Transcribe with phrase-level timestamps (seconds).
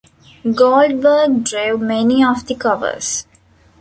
[0.55, 3.27] Goldberg drew many of the covers.